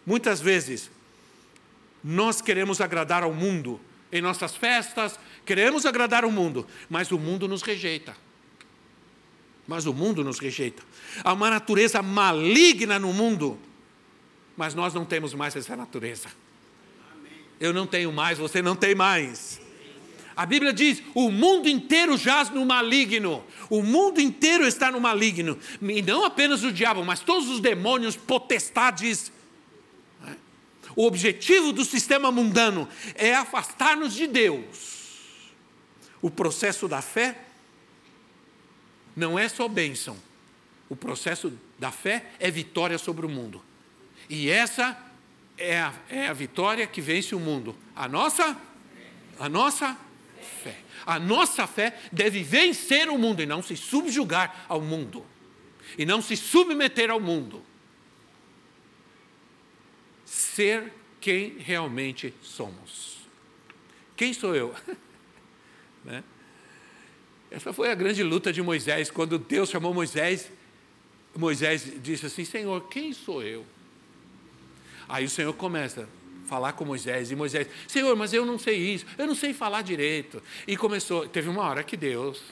[0.06, 0.90] Muitas vezes,
[2.02, 3.78] nós queremos agradar ao mundo
[4.10, 8.25] em nossas festas, queremos agradar ao mundo, mas o mundo nos rejeita
[9.66, 10.82] mas o mundo nos rejeita.
[11.24, 13.58] Há uma natureza maligna no mundo,
[14.56, 16.28] mas nós não temos mais essa natureza.
[17.58, 19.60] Eu não tenho mais, você não tem mais.
[20.36, 23.42] A Bíblia diz: o mundo inteiro jaz no maligno.
[23.70, 25.58] O mundo inteiro está no maligno.
[25.80, 29.32] E não apenas o diabo, mas todos os demônios, potestades.
[30.94, 34.96] O objetivo do sistema mundano é afastar-nos de Deus.
[36.22, 37.45] O processo da fé
[39.16, 40.16] não é só bênção.
[40.88, 43.64] O processo da fé é vitória sobre o mundo.
[44.28, 44.96] E essa
[45.56, 47.74] é a, é a vitória que vence o mundo.
[47.94, 48.56] A nossa,
[49.40, 49.96] a nossa
[50.62, 50.78] fé.
[51.06, 55.24] A nossa fé deve vencer o mundo e não se subjugar ao mundo.
[55.96, 57.64] E não se submeter ao mundo.
[60.24, 63.16] Ser quem realmente somos.
[64.16, 64.74] Quem sou eu?
[66.04, 66.22] né?
[67.50, 69.10] Essa foi a grande luta de Moisés.
[69.10, 70.50] Quando Deus chamou Moisés,
[71.34, 73.64] Moisés disse assim: Senhor, quem sou eu?
[75.08, 78.76] Aí o Senhor começa a falar com Moisés, e Moisés, Senhor, mas eu não sei
[78.94, 80.42] isso, eu não sei falar direito.
[80.66, 82.42] E começou, teve uma hora que Deus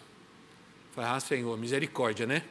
[0.95, 2.45] falou: Ah, Senhor, misericórdia, né?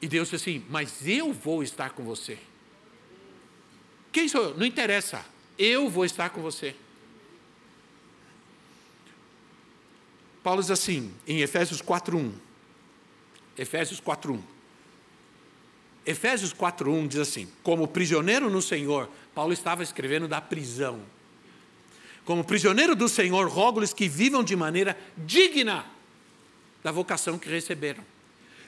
[0.00, 2.38] E Deus disse assim: Mas eu vou estar com você.
[4.12, 4.56] Quem sou eu?
[4.56, 5.24] Não interessa,
[5.58, 6.74] eu vou estar com você.
[10.42, 12.32] Paulo diz assim, em Efésios 4:1.
[13.56, 14.40] Efésios 4:1.
[16.06, 21.00] Efésios 4:1 diz assim: Como prisioneiro no Senhor, Paulo estava escrevendo da prisão.
[22.24, 25.84] Como prisioneiro do Senhor, rogo-lhes que vivam de maneira digna
[26.82, 28.04] da vocação que receberam.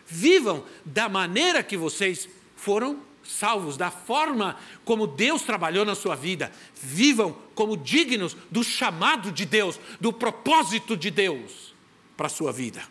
[0.06, 6.52] Vivam da maneira que vocês foram salvos, da forma como Deus trabalhou na sua vida.
[6.74, 11.74] Vivam como dignos do chamado de Deus, do propósito de Deus
[12.16, 12.82] para a sua vida.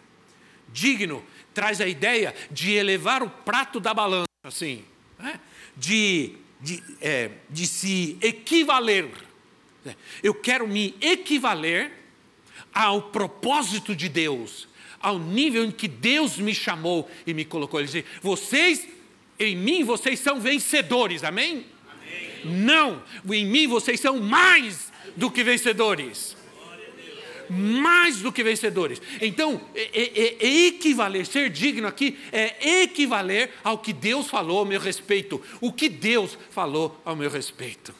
[0.69, 4.83] Digno traz a ideia de elevar o prato da balança, assim,
[5.19, 5.39] né?
[5.75, 9.09] de, de, é, de se equivaler
[10.21, 11.91] Eu quero me equivaler
[12.73, 14.67] ao propósito de Deus,
[14.99, 17.79] ao nível em que Deus me chamou e me colocou.
[17.79, 18.87] Ele diz: vocês,
[19.41, 21.65] em mim, vocês são vencedores, amém?
[21.89, 22.63] amém?
[22.63, 26.37] Não, em mim vocês são mais do que vencedores.
[27.49, 29.01] Mais do que vencedores.
[29.19, 34.65] Então, é, é, é equivaler, ser digno aqui é equivaler ao que Deus falou ao
[34.65, 35.41] meu respeito.
[35.59, 37.93] O que Deus falou ao meu respeito.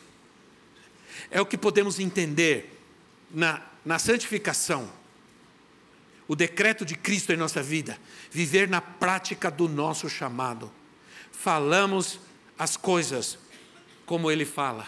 [1.29, 2.77] É o que podemos entender
[3.29, 4.89] na, na santificação
[6.27, 7.97] o decreto de Cristo em nossa vida,
[8.29, 10.71] viver na prática do nosso chamado.
[11.31, 12.19] Falamos
[12.57, 13.37] as coisas
[14.05, 14.85] como Ele fala,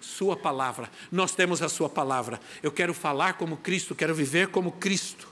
[0.00, 0.90] Sua palavra.
[1.10, 2.40] Nós temos a Sua palavra.
[2.62, 5.28] Eu quero falar como Cristo, quero viver como Cristo.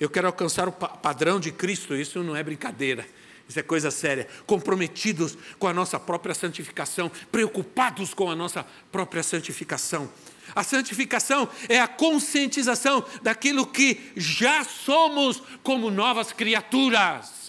[0.00, 3.06] Eu quero alcançar o padrão de Cristo, isso não é brincadeira.
[3.48, 4.28] Isso é coisa séria.
[4.46, 10.08] Comprometidos com a nossa própria santificação, preocupados com a nossa própria santificação.
[10.54, 17.47] A santificação é a conscientização daquilo que já somos como novas criaturas.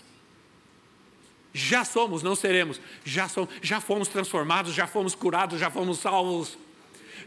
[1.53, 2.79] Já somos, não seremos.
[3.03, 6.57] Já somos, já fomos transformados, já fomos curados, já fomos salvos.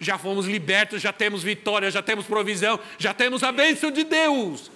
[0.01, 4.71] Já fomos libertos, já temos vitória, já temos provisão, já temos a bênção de Deus.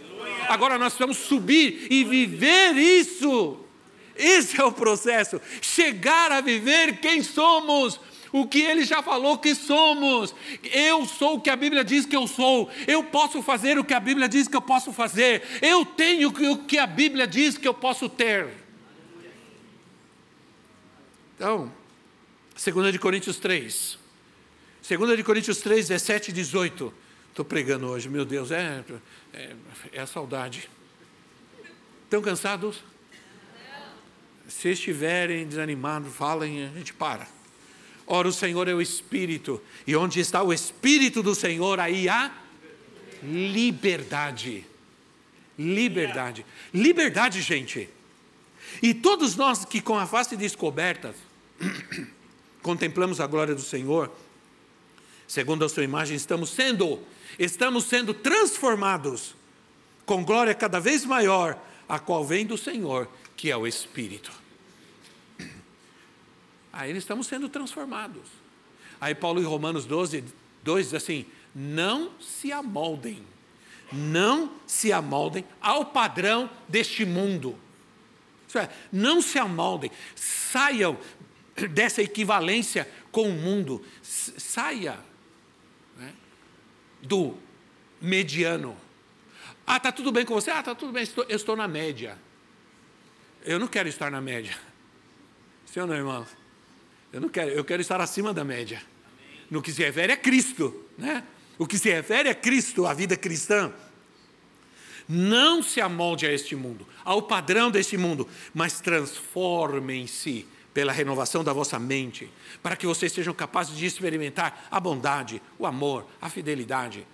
[0.48, 3.58] Agora nós precisamos subir e viver isso.
[4.16, 5.40] Esse é o processo.
[5.60, 8.00] Chegar a viver quem somos
[8.32, 10.34] o que ele já falou que somos.
[10.64, 12.68] Eu sou o que a Bíblia diz que eu sou.
[12.86, 15.42] Eu posso fazer o que a Bíblia diz que eu posso fazer.
[15.62, 18.65] Eu tenho o que a Bíblia diz que eu posso ter.
[21.36, 21.70] Então,
[22.54, 23.98] 2 de Coríntios 3.
[24.88, 26.94] 2 de Coríntios 3, 17 e 18.
[27.28, 28.82] Estou pregando hoje, meu Deus, é,
[29.34, 29.54] é,
[29.92, 30.70] é a saudade.
[32.04, 32.82] Estão cansados?
[34.48, 37.28] Se estiverem desanimados, falem, a gente para.
[38.06, 42.32] Ora, o Senhor é o Espírito, e onde está o Espírito do Senhor, aí há
[43.22, 44.64] liberdade.
[45.58, 46.46] Liberdade.
[46.72, 47.90] Liberdade, gente.
[48.82, 51.14] E todos nós que com a face descoberta
[52.62, 54.10] contemplamos a glória do Senhor,
[55.26, 57.00] segundo a sua imagem, estamos sendo,
[57.38, 59.34] estamos sendo transformados
[60.04, 64.30] com glória cada vez maior, a qual vem do Senhor, que é o Espírito.
[66.72, 68.28] Aí estamos sendo transformados.
[69.00, 70.24] Aí Paulo em Romanos 12,
[70.62, 73.22] 2 diz assim: não se amoldem,
[73.92, 77.58] não se amoldem ao padrão deste mundo.
[78.48, 80.96] Isso é, não se amoldem, saiam
[81.70, 84.98] dessa equivalência com o mundo, saia
[85.96, 86.12] né,
[87.02, 87.36] do
[88.00, 88.76] mediano.
[89.66, 90.50] Ah, está tudo bem com você?
[90.50, 92.18] Ah, está tudo bem, estou, eu estou na média.
[93.44, 94.56] Eu não quero estar na média.
[95.66, 96.26] Sim ou não?
[97.12, 98.82] Eu não quero, eu quero estar acima da média.
[99.50, 101.24] No que se refere a Cristo, né?
[101.58, 103.72] O que se refere a Cristo, a vida cristã.
[105.08, 111.54] Não se amolde a este mundo, ao padrão deste mundo, mas transformem-se pela renovação da
[111.54, 112.30] vossa mente,
[112.62, 117.06] para que vocês sejam capazes de experimentar a bondade, o amor, a fidelidade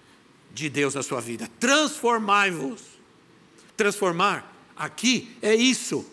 [0.51, 1.49] de Deus na sua vida.
[1.61, 2.83] Transformai-vos.
[3.77, 6.05] Transformar aqui é isso.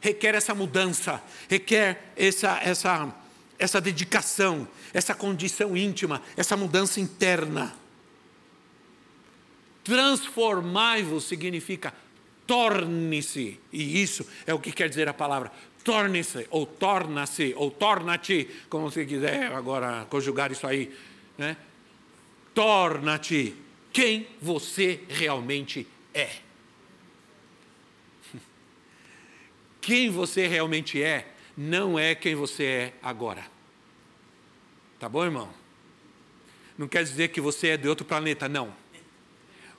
[0.00, 3.12] Requer essa mudança, requer essa, essa
[3.58, 7.74] essa dedicação, essa condição íntima, essa mudança interna.
[9.82, 11.92] Transformai-vos significa
[12.46, 15.50] torne-se, e isso é o que quer dizer a palavra
[15.84, 20.94] torne-se, ou torna-se, ou torna-te, como você quiser agora conjugar isso aí,
[21.36, 21.56] né?
[22.54, 23.54] Torna-te
[23.92, 26.30] quem você realmente é.
[29.80, 33.44] Quem você realmente é não é quem você é agora.
[34.98, 35.52] Tá bom, irmão?
[36.78, 38.74] Não quer dizer que você é de outro planeta, não.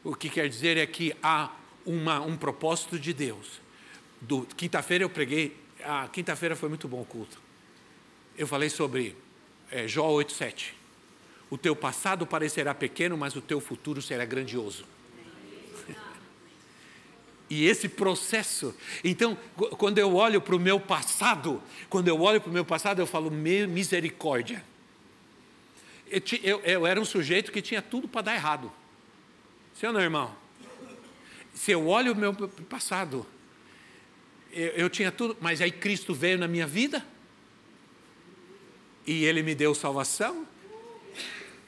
[0.04, 1.52] O que quer dizer é que há
[1.86, 3.62] uma, um propósito de Deus.
[4.56, 7.39] Quinta-feira eu preguei, a quinta-feira foi muito bom o culto.
[8.38, 9.15] Eu falei sobre
[9.69, 10.72] é, Jó 8,7.
[11.50, 14.86] O teu passado parecerá pequeno, mas o teu futuro será grandioso.
[17.49, 19.38] E esse processo, então,
[19.78, 23.05] quando eu olho para o meu passado, quando eu olho para o meu passado, eu
[23.05, 24.64] falo, misericórdia.
[26.10, 28.72] Eu, eu, eu era um sujeito que tinha tudo para dar errado.
[29.76, 30.36] Sim ou irmão?
[31.53, 32.34] Se eu olho o meu
[32.68, 33.26] passado,
[34.54, 37.06] eu, eu tinha tudo, mas aí Cristo veio na minha vida,
[39.06, 40.47] e Ele me deu salvação,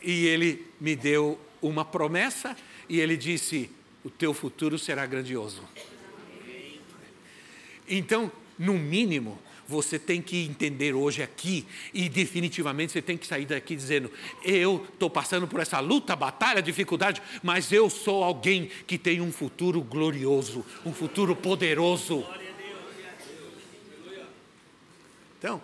[0.02, 2.56] e Ele me deu uma promessa,
[2.88, 3.70] e Ele disse:
[4.04, 5.64] o teu futuro será grandioso.
[7.88, 13.46] Então, no mínimo, você tem que entender hoje aqui e definitivamente você tem que sair
[13.46, 14.12] daqui dizendo:
[14.44, 19.32] eu estou passando por essa luta, batalha, dificuldade, mas eu sou alguém que tem um
[19.32, 22.24] futuro glorioso, um futuro poderoso.
[25.46, 25.62] Então,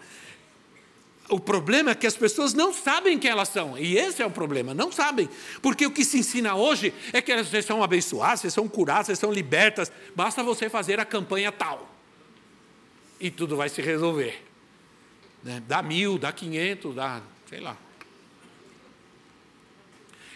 [1.27, 4.29] o problema é que as pessoas não sabem quem elas são, e esse é o
[4.29, 5.27] problema, não sabem,
[5.59, 9.17] porque o que se ensina hoje é que vocês são abençoados, vocês são curados, vocês
[9.17, 11.89] são libertas, basta você fazer a campanha tal,
[13.19, 14.43] e tudo vai se resolver.
[15.43, 15.63] Né?
[15.67, 17.75] Dá mil, dá quinhentos, dá, sei lá.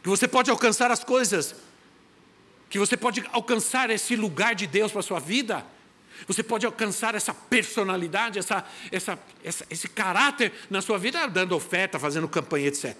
[0.02, 1.56] Que você pode alcançar as coisas,
[2.68, 5.64] que você pode alcançar esse lugar de Deus para a sua vida,
[6.28, 11.99] você pode alcançar essa personalidade, essa, essa, essa, esse caráter na sua vida, dando oferta,
[11.99, 12.95] fazendo campanha, etc.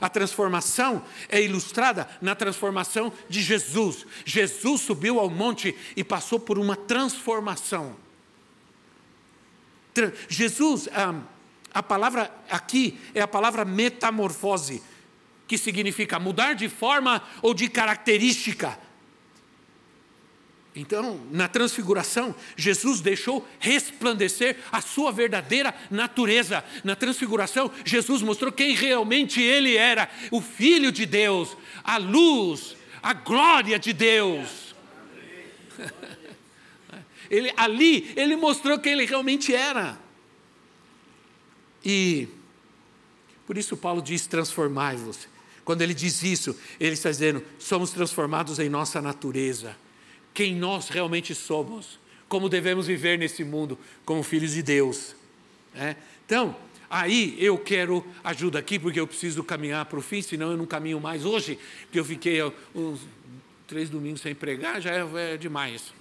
[0.00, 4.06] A transformação é ilustrada na transformação de Jesus.
[4.24, 7.96] Jesus subiu ao monte e passou por uma transformação.
[10.28, 11.14] Jesus, a,
[11.72, 14.82] a palavra aqui é a palavra metamorfose,
[15.46, 18.78] que significa mudar de forma ou de característica.
[20.76, 26.64] Então, na transfiguração, Jesus deixou resplandecer a sua verdadeira natureza.
[26.82, 33.12] Na transfiguração, Jesus mostrou quem realmente ele era: o Filho de Deus, a luz, a
[33.12, 34.74] glória de Deus.
[37.30, 39.98] Ele, ali, ele mostrou quem ele realmente era.
[41.82, 42.28] E
[43.46, 45.26] por isso Paulo diz: transformai-vos.
[45.64, 49.74] Quando ele diz isso, ele está dizendo: somos transformados em nossa natureza
[50.34, 55.14] quem nós realmente somos, como devemos viver nesse mundo como filhos de Deus.
[55.74, 55.94] É?
[56.26, 56.56] Então,
[56.90, 60.66] aí eu quero ajuda aqui, porque eu preciso caminhar para o fim, senão eu não
[60.66, 62.40] caminho mais hoje, porque eu fiquei
[62.74, 63.00] uns
[63.68, 65.94] três domingos sem pregar, já é, é demais.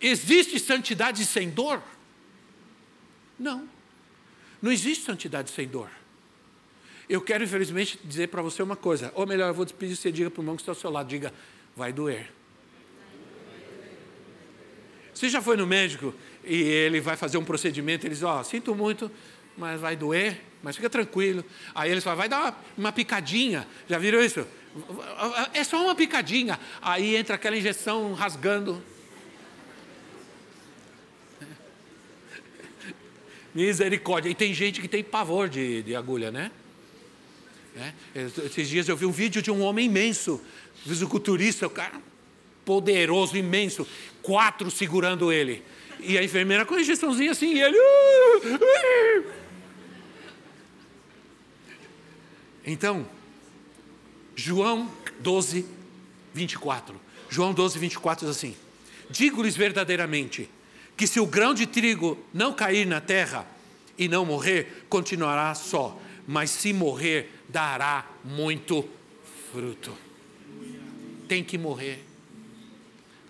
[0.00, 1.82] Existe santidade sem dor?
[3.38, 3.68] Não.
[4.60, 5.90] Não existe santidade sem dor.
[7.08, 9.12] Eu quero, infelizmente, dizer para você uma coisa.
[9.14, 11.08] Ou melhor, eu vou despedir, você diga para o irmão que está ao seu lado,
[11.08, 11.32] diga,
[11.76, 12.30] vai doer.
[15.22, 16.12] Você já foi no médico
[16.42, 19.08] e ele vai fazer um procedimento, ele diz, ó, oh, sinto muito,
[19.56, 21.44] mas vai doer, mas fica tranquilo.
[21.72, 23.64] Aí eles falam, vai dar uma, picadinha.
[23.88, 24.44] Já viram isso?
[25.54, 26.58] É só uma picadinha.
[26.80, 28.82] Aí entra aquela injeção rasgando.
[33.54, 34.28] Misericórdia.
[34.28, 36.50] E tem gente que tem pavor de, de agulha, né?
[37.76, 37.92] É.
[38.44, 40.42] Esses dias eu vi um vídeo de um homem imenso,
[40.84, 42.10] fisiculturista, o cara
[42.64, 43.86] poderoso, imenso,
[44.22, 45.62] quatro segurando ele.
[46.00, 47.76] E a enfermeira com a injeçãozinha assim, e ele.
[47.78, 49.32] Uh, uh.
[52.64, 53.06] Então,
[54.34, 54.90] João
[55.20, 55.66] 12,
[56.32, 57.00] 24.
[57.28, 58.56] João 12, 24 diz assim:
[59.10, 60.48] Digo-lhes verdadeiramente
[60.96, 63.46] que se o grão de trigo não cair na terra
[63.96, 68.88] e não morrer, continuará só, mas se morrer, dará muito
[69.52, 69.96] fruto.
[71.28, 72.11] Tem que morrer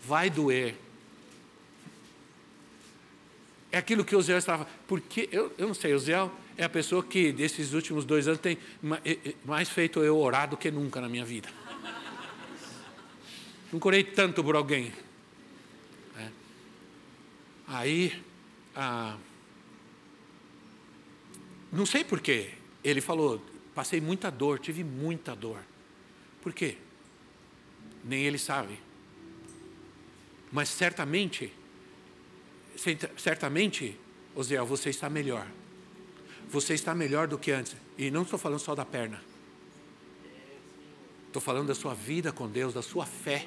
[0.03, 0.75] vai doer.
[3.71, 4.67] É aquilo que o Zé estava.
[4.87, 6.13] Porque eu, eu não sei, o Zé
[6.57, 8.59] é a pessoa que, desses últimos dois anos, tem
[9.45, 11.49] mais feito eu orar do que nunca na minha vida.
[13.73, 14.93] Nunca orei tanto por alguém.
[16.19, 16.29] É.
[17.69, 18.23] Aí,
[18.77, 19.17] ah,
[21.73, 22.51] não sei porquê,
[22.85, 23.43] ele falou:
[23.75, 25.61] passei muita dor, tive muita dor.
[26.43, 26.77] Por quê?
[28.05, 28.79] Nem ele sabe.
[30.53, 31.51] Mas certamente,
[33.17, 33.99] certamente,
[34.35, 35.47] Osiel, você está melhor.
[36.51, 37.75] Você está melhor do que antes.
[37.97, 39.21] E não estou falando só da perna.
[41.27, 43.47] Estou falando da sua vida com Deus, da sua fé,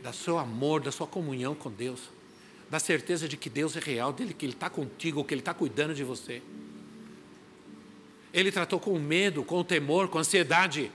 [0.00, 2.08] do seu amor, da sua comunhão com Deus,
[2.70, 5.52] da certeza de que Deus é real, dele que Ele está contigo, que Ele está
[5.52, 6.40] cuidando de você.
[8.32, 10.92] Ele tratou com medo, com temor, com ansiedade.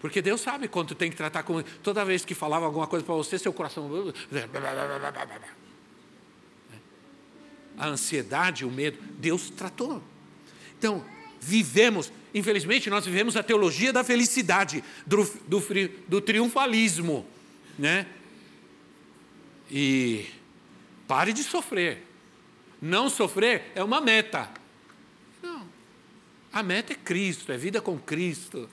[0.00, 1.62] Porque Deus sabe quanto tem que tratar com.
[1.82, 4.12] Toda vez que falava alguma coisa para você, seu coração.
[7.76, 10.02] A ansiedade, o medo, Deus tratou.
[10.78, 11.04] Então,
[11.38, 15.62] vivemos, infelizmente, nós vivemos a teologia da felicidade, do, do,
[16.08, 17.26] do triunfalismo.
[17.78, 18.06] Né?
[19.70, 20.26] E
[21.06, 22.06] pare de sofrer.
[22.80, 24.48] Não sofrer é uma meta.
[25.42, 25.68] Não.
[26.50, 28.68] A meta é Cristo, é vida com Cristo.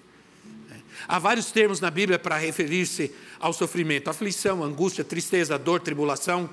[1.07, 6.49] Há vários termos na Bíblia para referir-se ao sofrimento: aflição, angústia, tristeza, dor, tribulação.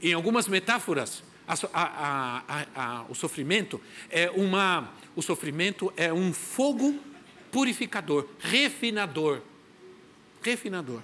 [0.00, 6.98] Em algumas metáforas, a, a, a, o sofrimento é uma, o sofrimento é um fogo
[7.50, 9.40] purificador, refinador,
[10.42, 11.02] refinador.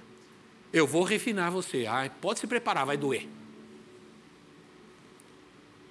[0.71, 1.85] Eu vou refinar você.
[1.85, 3.27] Ai, pode se preparar, vai doer.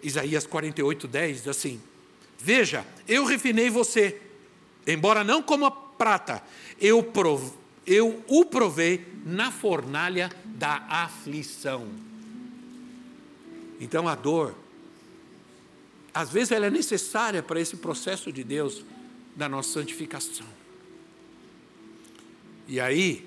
[0.03, 1.81] Isaías 48, 10 diz assim:
[2.39, 4.21] Veja, eu refinei você,
[4.87, 6.43] embora não como a prata,
[6.81, 7.53] eu, prov,
[7.87, 11.89] eu o provei na fornalha da aflição.
[13.81, 14.55] Então a dor,
[16.15, 18.85] às vezes ela é necessária para esse processo de Deus
[19.35, 20.47] da nossa santificação.
[22.69, 23.27] E aí,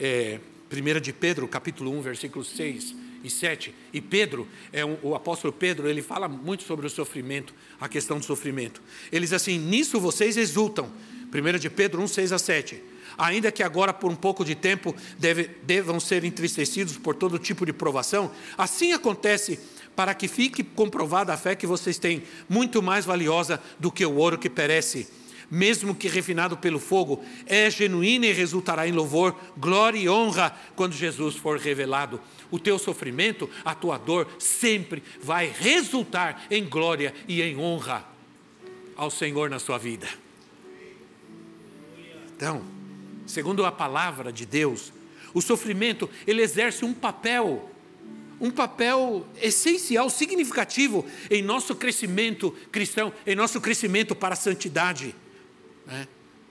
[0.00, 0.40] é,
[0.70, 5.52] 1 de Pedro, capítulo 1, versículos 6 e 7, e Pedro, é um, o apóstolo
[5.52, 8.82] Pedro, ele fala muito sobre o sofrimento, a questão do sofrimento.
[9.10, 10.90] Ele diz assim: Nisso vocês exultam.
[11.32, 14.94] 1 de Pedro 1, 6 a 7 ainda que agora por um pouco de tempo
[15.18, 19.58] deve, devam ser entristecidos por todo tipo de provação, assim acontece
[19.94, 24.16] para que fique comprovada a fé que vocês têm, muito mais valiosa do que o
[24.16, 25.06] ouro que perece,
[25.50, 30.94] mesmo que refinado pelo fogo, é genuína e resultará em louvor, glória e honra quando
[30.94, 32.18] Jesus for revelado.
[32.52, 38.06] O teu sofrimento, a tua dor, sempre vai resultar em glória e em honra
[38.94, 40.06] ao Senhor na sua vida.
[42.36, 42.62] Então,
[43.26, 44.92] segundo a palavra de Deus,
[45.32, 47.70] o sofrimento ele exerce um papel,
[48.38, 55.14] um papel essencial, significativo em nosso crescimento cristão, em nosso crescimento para a santidade.
[55.86, 56.06] Né?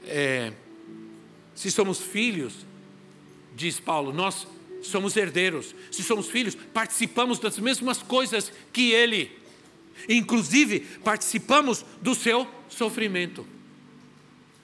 [0.06, 0.54] É,
[1.54, 2.66] se somos filhos,
[3.56, 4.48] diz Paulo, nós
[4.82, 5.76] somos herdeiros.
[5.92, 9.32] Se somos filhos, participamos das mesmas coisas que Ele.
[10.10, 13.46] Inclusive, participamos do seu sofrimento.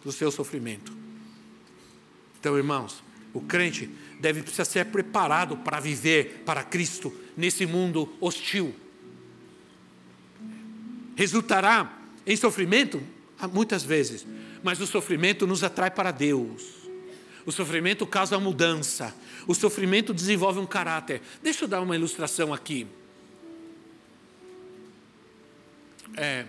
[0.04, 0.92] Do seu sofrimento.
[2.40, 3.04] Então, irmãos,
[3.34, 3.90] o crente
[4.20, 8.76] deve precisar ser preparado para viver para Cristo nesse mundo hostil.
[11.16, 13.02] Resultará em sofrimento?
[13.54, 14.26] Muitas vezes,
[14.64, 16.77] mas o sofrimento nos atrai para Deus.
[17.48, 19.16] O sofrimento causa mudança.
[19.48, 21.22] O sofrimento desenvolve um caráter.
[21.42, 22.86] Deixa eu dar uma ilustração aqui.
[26.18, 26.46] É,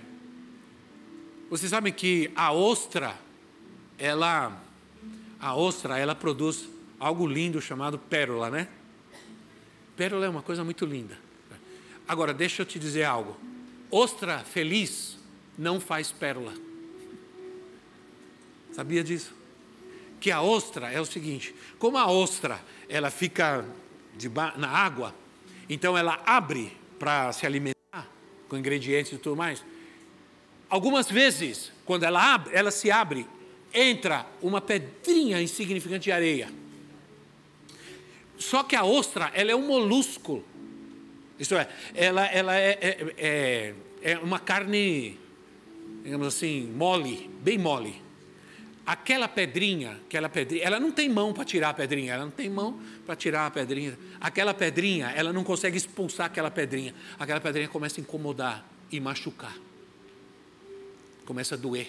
[1.49, 3.16] vocês sabem que a ostra,
[3.96, 4.61] ela
[5.38, 6.68] a ostra, ela produz
[6.99, 8.66] algo lindo chamado pérola, né?
[9.96, 11.16] Pérola é uma coisa muito linda.
[12.09, 13.38] Agora, deixa eu te dizer algo.
[13.88, 15.16] Ostra feliz
[15.57, 16.55] não faz pérola.
[18.72, 19.38] Sabia disso?
[20.21, 23.64] Que a ostra é o seguinte: como a ostra ela fica
[24.57, 25.14] na água,
[25.69, 28.09] então ela abre para se alimentar
[28.49, 29.64] com ingredientes e tudo mais.
[30.69, 33.27] Algumas vezes, quando ela abre, ela se abre
[33.73, 36.49] entra uma pedrinha insignificante de areia.
[38.39, 40.45] Só que a ostra, ela é um molusco.
[41.39, 45.19] Isso é, ela, ela é, é, é, é uma carne,
[46.03, 48.01] digamos assim, mole, bem mole.
[48.89, 52.49] Aquela pedrinha, aquela pedrinha, ela não tem mão para tirar a pedrinha, ela não tem
[52.49, 53.99] mão para tirar a pedrinha.
[54.18, 56.95] Aquela pedrinha, ela não consegue expulsar aquela pedrinha.
[57.18, 59.55] Aquela pedrinha começa a incomodar e machucar.
[61.26, 61.89] Começa a doer.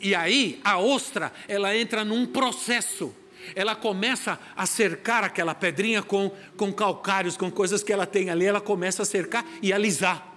[0.00, 3.14] E aí a ostra, ela entra num processo.
[3.54, 8.46] Ela começa a cercar aquela pedrinha com, com calcários, com coisas que ela tem ali,
[8.46, 10.34] ela começa a cercar e alisar.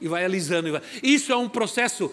[0.00, 0.66] E vai alisando.
[0.66, 0.82] E vai.
[1.00, 2.12] Isso é um processo,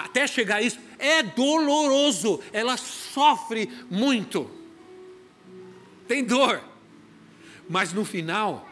[0.00, 2.40] até chegar a isso, é doloroso.
[2.52, 4.50] Ela sofre muito.
[6.06, 6.62] Tem dor.
[7.68, 8.68] Mas no final,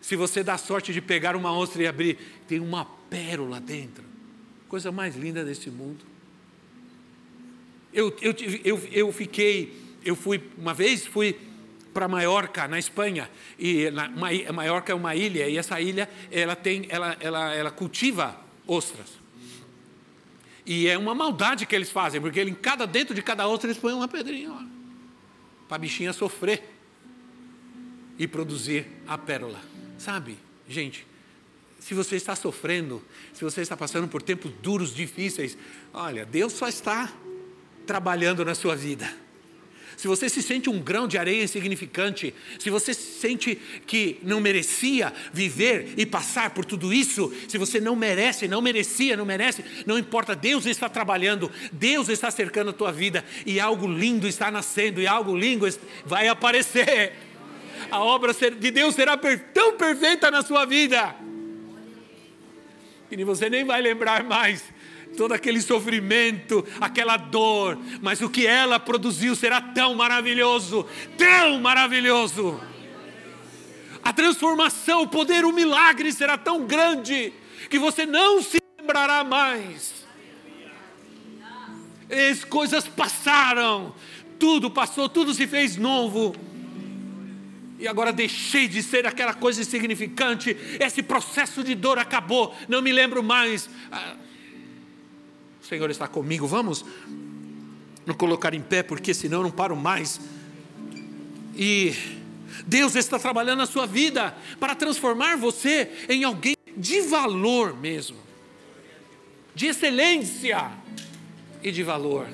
[0.00, 2.18] se você dá sorte de pegar uma ostra e abrir,
[2.48, 4.04] tem uma pérola dentro.
[4.68, 6.04] Coisa mais linda desse mundo.
[7.92, 8.34] Eu, eu,
[8.64, 11.36] eu, eu fiquei, eu fui, uma vez fui
[11.92, 13.28] para Maiorca, na Espanha,
[13.58, 13.86] e
[14.52, 19.19] Maiorca é uma ilha, e essa ilha, ela tem, ela, ela, ela cultiva ostras.
[20.64, 23.80] E é uma maldade que eles fazem, porque em cada, dentro de cada ostra eles
[23.80, 24.50] põem uma pedrinha,
[25.66, 26.62] para a bichinha sofrer
[28.18, 29.60] e produzir a pérola.
[29.98, 30.38] Sabe,
[30.68, 31.06] gente,
[31.78, 33.02] se você está sofrendo,
[33.32, 35.56] se você está passando por tempos duros, difíceis,
[35.92, 37.10] olha, Deus só está
[37.86, 39.10] trabalhando na sua vida.
[40.00, 43.54] Se você se sente um grão de areia insignificante, se você sente
[43.86, 49.14] que não merecia viver e passar por tudo isso, se você não merece, não merecia,
[49.14, 53.86] não merece, não importa, Deus está trabalhando, Deus está cercando a tua vida e algo
[53.86, 55.68] lindo está nascendo e algo lindo
[56.06, 57.12] vai aparecer.
[57.90, 59.18] A obra de Deus será
[59.52, 61.14] tão perfeita na sua vida
[63.10, 64.64] que você nem vai lembrar mais
[65.16, 70.86] todo aquele sofrimento, aquela dor, mas o que ela produziu será tão maravilhoso,
[71.16, 72.60] tão maravilhoso.
[74.02, 77.32] A transformação, o poder, o milagre será tão grande
[77.68, 80.06] que você não se lembrará mais.
[82.30, 83.94] As coisas passaram,
[84.38, 86.34] tudo passou, tudo se fez novo.
[87.78, 92.92] e agora deixei de ser aquela coisa insignificante, esse processo de dor acabou, não me
[92.92, 93.70] lembro mais.
[95.70, 96.84] Senhor está comigo, vamos
[98.04, 100.20] nos colocar em pé, porque senão eu não paro mais.
[101.54, 101.94] E
[102.66, 108.16] Deus está trabalhando na sua vida para transformar você em alguém de valor mesmo,
[109.54, 110.72] de excelência
[111.62, 112.26] e de valor.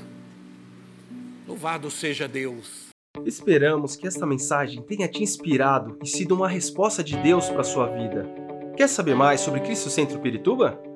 [1.46, 2.86] Louvado seja Deus.
[3.26, 7.64] Esperamos que esta mensagem tenha te inspirado e sido uma resposta de Deus para a
[7.64, 8.26] sua vida.
[8.74, 10.95] Quer saber mais sobre Cristo Centro Pirituba?